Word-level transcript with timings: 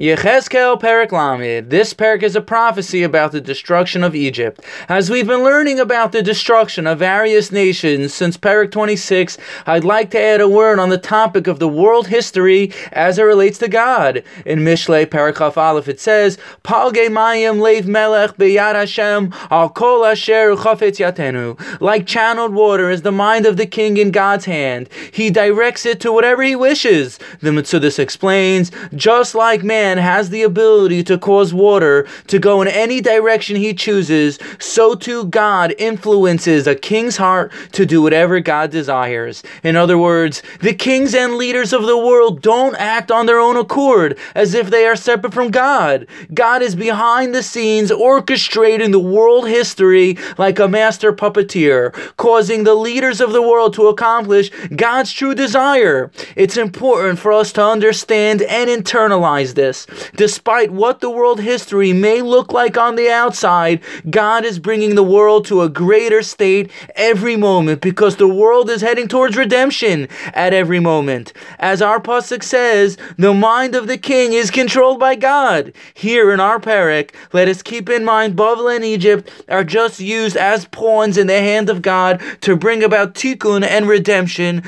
Yechezkel 0.00 0.80
Perek 0.80 1.12
Lamed. 1.12 1.68
This 1.68 1.92
parak 1.92 2.22
is 2.22 2.34
a 2.34 2.40
prophecy 2.40 3.02
about 3.02 3.32
the 3.32 3.40
destruction 3.42 4.02
of 4.02 4.14
Egypt. 4.14 4.64
As 4.88 5.10
we've 5.10 5.26
been 5.26 5.44
learning 5.44 5.78
about 5.78 6.12
the 6.12 6.22
destruction 6.22 6.86
of 6.86 7.00
various 7.00 7.52
nations 7.52 8.14
since 8.14 8.38
Perek 8.38 8.70
26, 8.70 9.36
I'd 9.66 9.84
like 9.84 10.10
to 10.12 10.18
add 10.18 10.40
a 10.40 10.48
word 10.48 10.78
on 10.78 10.88
the 10.88 10.96
topic 10.96 11.46
of 11.46 11.58
the 11.58 11.68
world 11.68 12.06
history 12.06 12.72
as 12.92 13.18
it 13.18 13.24
relates 13.24 13.58
to 13.58 13.68
God. 13.68 14.24
In 14.46 14.60
Mishle 14.60 15.04
Perek 15.04 15.36
Chaf 15.36 15.58
Aleph 15.58 15.86
it 15.86 16.00
says, 16.00 16.38
Palge 16.64 17.08
Mayim 17.10 17.60
Lev 17.60 17.86
Melech 17.86 18.38
Beyad 18.38 18.76
Hashem 18.76 19.34
Al 19.50 19.68
Kol 19.68 20.06
Asher 20.06 20.56
Chafetz 20.56 20.96
Yatenu. 20.96 21.60
Like 21.78 22.06
channeled 22.06 22.54
water 22.54 22.88
is 22.88 23.02
the 23.02 23.12
mind 23.12 23.44
of 23.44 23.58
the 23.58 23.66
king 23.66 23.98
in 23.98 24.12
God's 24.12 24.46
hand. 24.46 24.88
He 25.12 25.28
directs 25.28 25.84
it 25.84 26.00
to 26.00 26.10
whatever 26.10 26.42
he 26.42 26.56
wishes. 26.56 27.18
The 27.42 27.50
Metzudas 27.50 27.98
explains, 27.98 28.72
just 28.94 29.34
like 29.34 29.62
man 29.62 29.89
man 29.90 29.98
has 29.98 30.30
the 30.30 30.42
ability 30.42 31.02
to 31.02 31.18
cause 31.18 31.52
water 31.52 32.06
to 32.28 32.38
go 32.38 32.62
in 32.62 32.68
any 32.68 33.00
direction 33.00 33.56
he 33.56 33.74
chooses, 33.74 34.38
so 34.60 34.94
too 34.94 35.24
God 35.24 35.74
influences 35.78 36.68
a 36.68 36.76
king's 36.76 37.16
heart 37.16 37.50
to 37.72 37.84
do 37.84 38.00
whatever 38.00 38.38
God 38.38 38.70
desires. 38.70 39.42
In 39.64 39.74
other 39.74 39.98
words, 39.98 40.42
the 40.60 40.74
kings 40.74 41.12
and 41.12 41.34
leaders 41.34 41.72
of 41.72 41.86
the 41.86 41.98
world 41.98 42.40
don't 42.40 42.76
act 42.76 43.10
on 43.10 43.26
their 43.26 43.40
own 43.40 43.56
accord 43.56 44.16
as 44.36 44.54
if 44.54 44.70
they 44.70 44.86
are 44.86 44.94
separate 44.94 45.34
from 45.34 45.50
God. 45.50 46.06
God 46.32 46.62
is 46.62 46.76
behind 46.76 47.34
the 47.34 47.42
scenes 47.42 47.90
orchestrating 47.90 48.92
the 48.92 49.00
world 49.00 49.48
history 49.48 50.16
like 50.38 50.60
a 50.60 50.68
master 50.68 51.12
puppeteer, 51.12 51.92
causing 52.16 52.62
the 52.62 52.76
leaders 52.76 53.20
of 53.20 53.32
the 53.32 53.42
world 53.42 53.74
to 53.74 53.88
accomplish 53.88 54.50
God's 54.76 55.12
true 55.12 55.34
desire. 55.34 56.12
It's 56.36 56.56
important 56.56 57.18
for 57.18 57.32
us 57.32 57.52
to 57.54 57.64
understand 57.64 58.42
and 58.42 58.70
internalize 58.70 59.54
this. 59.54 59.79
Despite 60.16 60.70
what 60.70 61.00
the 61.00 61.10
world 61.10 61.40
history 61.40 61.92
may 61.92 62.22
look 62.22 62.52
like 62.52 62.76
on 62.76 62.96
the 62.96 63.08
outside, 63.08 63.80
God 64.08 64.44
is 64.44 64.58
bringing 64.58 64.94
the 64.94 65.02
world 65.02 65.44
to 65.46 65.62
a 65.62 65.68
greater 65.68 66.22
state 66.22 66.70
every 66.94 67.36
moment 67.36 67.80
because 67.80 68.16
the 68.16 68.28
world 68.28 68.70
is 68.70 68.80
heading 68.80 69.08
towards 69.08 69.36
redemption 69.36 70.08
at 70.34 70.52
every 70.52 70.80
moment. 70.80 71.32
As 71.58 71.82
our 71.82 72.00
pasuk 72.00 72.42
says, 72.42 72.96
the 73.16 73.34
mind 73.34 73.74
of 73.74 73.86
the 73.86 73.98
king 73.98 74.32
is 74.32 74.50
controlled 74.50 75.00
by 75.00 75.14
God. 75.14 75.72
Here 75.94 76.32
in 76.32 76.40
our 76.40 76.58
parak, 76.58 77.14
let 77.32 77.48
us 77.48 77.62
keep 77.62 77.88
in 77.88 78.04
mind 78.04 78.36
Bavel 78.36 78.74
and 78.74 78.84
Egypt 78.84 79.30
are 79.48 79.64
just 79.64 80.00
used 80.00 80.36
as 80.36 80.66
pawns 80.66 81.16
in 81.16 81.26
the 81.26 81.40
hand 81.40 81.70
of 81.70 81.82
God 81.82 82.22
to 82.42 82.56
bring 82.56 82.82
about 82.82 83.14
tikkun 83.14 83.64
and 83.64 83.88
redemption 83.88 84.62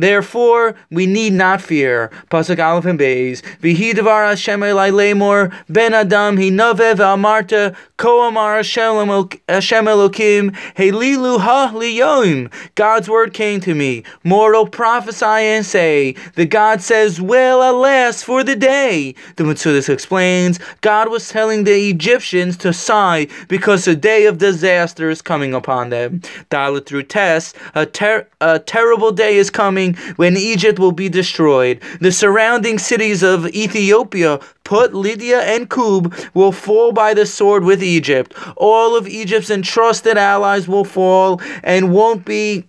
Therefore, 0.00 0.74
we 0.90 1.06
need 1.06 1.34
not 1.34 1.60
fear. 1.60 2.10
Pasuk 2.30 2.58
Aleph 2.58 2.86
and 2.86 2.98
Beis. 2.98 3.42
V'hi 3.60 3.94
devar 3.94 4.24
Hashem 4.26 4.60
elai 4.60 4.90
lemor 4.90 5.54
ben 5.68 5.92
Adam 5.94 6.36
hi 6.36 6.48
nove 6.48 6.94
v'amarta 6.94 7.76
ko 7.96 8.26
amar 8.26 8.56
Hashem 8.56 9.84
Elokim 9.84 10.56
helilu 10.76 11.40
ha 11.40 11.70
liyoim. 11.74 12.50
God's 12.74 13.08
word 13.08 13.34
came 13.34 13.60
to 13.60 13.74
me. 13.74 14.02
Mortal, 14.24 14.66
prophesy 14.66 15.24
and 15.24 15.66
say, 15.66 16.14
the 16.34 16.46
God 16.46 16.80
says, 16.80 17.20
well, 17.20 17.70
alas, 17.70 18.22
for 18.22 18.42
the 18.42 18.56
day. 18.56 19.14
The 19.36 19.44
Metzudas 19.44 19.88
explains, 19.88 20.58
God 20.80 21.10
was 21.10 21.28
telling 21.28 21.64
the 21.64 21.90
Egyptians 21.90 22.56
to 22.58 22.72
sigh 22.72 23.26
because 23.48 23.86
a 23.86 23.94
day 23.94 24.26
of 24.26 24.38
disaster 24.38 25.10
is 25.10 25.20
coming 25.20 25.52
upon 25.52 25.90
them. 25.90 26.20
Daled 26.50 26.86
through 26.86 27.02
tests, 27.04 27.52
a, 27.74 27.84
ter- 27.84 28.26
a 28.40 28.58
terrible 28.58 29.12
day 29.12 29.36
is 29.36 29.50
coming 29.50 29.89
when 30.16 30.36
Egypt 30.36 30.78
will 30.78 30.92
be 30.92 31.08
destroyed. 31.08 31.80
The 32.00 32.12
surrounding 32.12 32.78
cities 32.78 33.22
of 33.22 33.48
Ethiopia, 33.48 34.40
Put, 34.64 34.94
Lydia, 34.94 35.40
and 35.40 35.68
Kub 35.68 36.12
will 36.34 36.52
fall 36.52 36.92
by 36.92 37.14
the 37.14 37.26
sword 37.26 37.64
with 37.64 37.82
Egypt. 37.82 38.34
All 38.56 38.96
of 38.96 39.08
Egypt's 39.08 39.50
entrusted 39.50 40.16
allies 40.16 40.68
will 40.68 40.84
fall 40.84 41.40
and 41.62 41.92
won't 41.92 42.24
be 42.24 42.64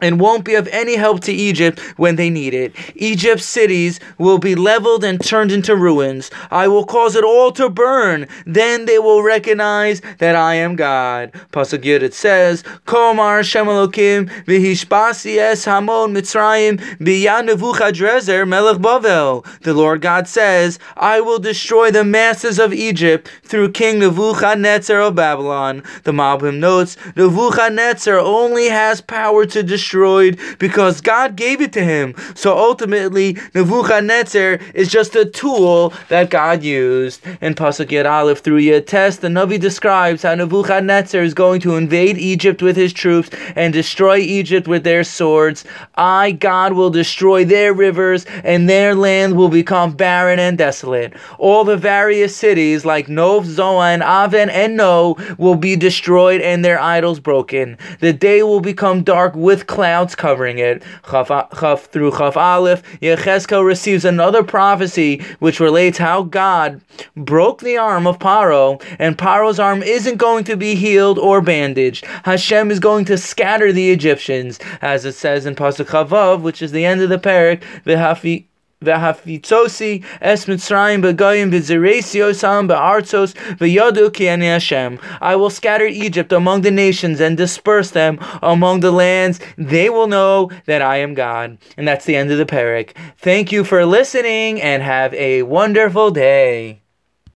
and 0.00 0.20
won't 0.20 0.44
be 0.44 0.54
of 0.54 0.68
any 0.68 0.96
help 0.96 1.20
to 1.20 1.32
Egypt 1.32 1.80
when 1.96 2.16
they 2.16 2.30
need 2.30 2.54
it. 2.54 2.74
Egypt's 2.94 3.46
cities 3.46 3.98
will 4.18 4.38
be 4.38 4.54
leveled 4.54 5.04
and 5.04 5.22
turned 5.22 5.50
into 5.50 5.74
ruins. 5.74 6.30
I 6.50 6.68
will 6.68 6.84
cause 6.84 7.16
it 7.16 7.24
all 7.24 7.50
to 7.52 7.70
burn. 7.70 8.28
Then 8.44 8.84
they 8.84 8.98
will 8.98 9.22
recognize 9.22 10.02
that 10.18 10.36
I 10.36 10.54
am 10.54 10.76
God. 10.76 11.32
Pasuk 11.52 11.82
Yud 11.82 12.02
it 12.02 12.14
says, 12.14 12.62
Komar 12.86 13.42
Shem 13.42 13.66
Elokim 13.66 14.28
v'hishbasi 14.44 15.38
es 15.38 15.64
hamon 15.64 16.14
Mitzrayim 16.14 16.78
b'yan 16.98 17.48
Nebuchadrezer 17.48 18.46
melech 18.46 18.78
Bavel. 18.78 19.44
The 19.62 19.74
Lord 19.74 20.02
God 20.02 20.28
says, 20.28 20.78
I 20.96 21.20
will 21.20 21.38
destroy 21.38 21.90
the 21.90 22.04
masses 22.04 22.58
of 22.58 22.72
Egypt 22.72 23.30
through 23.44 23.72
King 23.72 24.00
Nebuchadnezzar 24.00 25.00
of 25.00 25.14
Babylon. 25.14 25.82
The 26.04 26.12
Malbim 26.12 26.58
notes, 26.58 26.96
Nebuchadnezzar 27.16 28.18
only 28.18 28.68
has 28.68 29.00
power 29.00 29.46
to 29.46 29.62
destroy 29.62 29.85
destroyed 29.86 30.36
because 30.58 31.00
God 31.00 31.36
gave 31.36 31.60
it 31.60 31.72
to 31.74 31.84
him. 31.84 32.12
So 32.34 32.58
ultimately, 32.58 33.38
Nebuchadnezzar 33.54 34.58
is 34.74 34.90
just 34.90 35.14
a 35.14 35.24
tool 35.24 35.92
that 36.08 36.28
God 36.28 36.64
used. 36.64 37.24
In 37.40 37.54
Pasuk 37.54 37.86
Yud 37.86 38.10
Aleph 38.10 38.40
through 38.40 38.60
Yud 38.60 38.86
Test, 38.86 39.20
the 39.20 39.28
Navi 39.28 39.60
describes 39.60 40.24
how 40.24 40.34
Nebuchadnezzar 40.34 41.22
is 41.22 41.34
going 41.34 41.60
to 41.60 41.76
invade 41.76 42.18
Egypt 42.18 42.62
with 42.62 42.74
his 42.76 42.92
troops 42.92 43.30
and 43.54 43.72
destroy 43.72 44.16
Egypt 44.16 44.66
with 44.66 44.82
their 44.82 45.04
swords. 45.04 45.64
I, 45.94 46.32
God, 46.32 46.72
will 46.72 46.90
destroy 46.90 47.44
their 47.44 47.72
rivers 47.72 48.26
and 48.42 48.68
their 48.68 48.96
land 48.96 49.36
will 49.36 49.48
become 49.48 49.92
barren 49.92 50.40
and 50.40 50.58
desolate. 50.58 51.12
All 51.38 51.62
the 51.62 51.76
various 51.76 52.34
cities 52.34 52.84
like 52.84 53.08
Nov, 53.08 53.46
Zoan, 53.46 54.02
Aven, 54.02 54.50
and 54.50 54.76
No 54.76 55.16
will 55.38 55.54
be 55.54 55.76
destroyed 55.76 56.40
and 56.40 56.64
their 56.64 56.80
idols 56.80 57.20
broken. 57.20 57.78
The 58.00 58.12
day 58.12 58.42
will 58.42 58.60
become 58.60 59.04
dark 59.04 59.36
with 59.36 59.66
clouds 59.76 60.14
covering 60.14 60.58
it. 60.58 60.82
Chaf, 61.10 61.28
Chaf 61.28 61.84
through 61.84 62.10
Chaf 62.12 62.34
Aleph, 62.34 62.82
Yechezkel 63.02 63.62
receives 63.62 64.06
another 64.06 64.42
prophecy 64.42 65.22
which 65.38 65.60
relates 65.60 65.98
how 65.98 66.22
God 66.22 66.80
broke 67.14 67.60
the 67.60 67.76
arm 67.76 68.06
of 68.06 68.18
Paro, 68.18 68.82
and 68.98 69.18
Paro's 69.18 69.60
arm 69.60 69.82
isn't 69.82 70.16
going 70.16 70.44
to 70.44 70.56
be 70.56 70.76
healed 70.76 71.18
or 71.18 71.42
bandaged. 71.42 72.06
Hashem 72.24 72.70
is 72.70 72.80
going 72.80 73.04
to 73.04 73.18
scatter 73.18 73.70
the 73.70 73.90
Egyptians, 73.90 74.58
as 74.80 75.04
it 75.04 75.12
says 75.12 75.44
in 75.44 75.54
Pasuk 75.54 75.90
Chaf 75.90 76.08
Vav, 76.08 76.40
which 76.40 76.62
is 76.62 76.72
the 76.72 76.86
end 76.86 77.02
of 77.02 77.10
the 77.10 77.18
parak, 77.18 77.62
V'hafi 77.84 78.46
V'hafitzosi 78.86 80.04
es 80.20 80.46
Mitzrayim 80.46 81.02
v'zeresiosam 81.02 82.68
ba'artzos 82.68 83.34
v'yadu 83.58 84.12
ki 84.12 84.26
Hashem. 84.26 84.98
I 85.20 85.36
will 85.36 85.50
scatter 85.50 85.86
Egypt 85.86 86.32
among 86.32 86.62
the 86.62 86.70
nations 86.70 87.20
and 87.20 87.36
disperse 87.36 87.90
them 87.90 88.18
among 88.42 88.80
the 88.80 88.92
lands. 88.92 89.40
They 89.56 89.90
will 89.90 90.06
know 90.06 90.50
that 90.66 90.82
I 90.82 90.98
am 90.98 91.14
God. 91.14 91.58
And 91.76 91.86
that's 91.86 92.04
the 92.04 92.16
end 92.16 92.30
of 92.30 92.38
the 92.38 92.46
parak. 92.46 92.96
Thank 93.18 93.52
you 93.52 93.64
for 93.64 93.84
listening 93.84 94.60
and 94.62 94.82
have 94.82 95.12
a 95.14 95.42
wonderful 95.42 96.10
day. 96.10 96.82